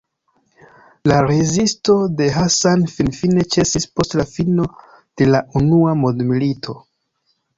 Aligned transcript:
La 1.09 1.17
rezisto 1.25 1.97
de 2.21 2.29
Hassan 2.37 2.87
finfine 2.95 3.45
ĉesis 3.55 3.85
post 3.99 4.17
la 4.21 4.25
fino 4.31 4.67
de 5.21 5.27
la 5.35 5.43
Unua 5.61 5.95
Mondmilito. 6.05 6.79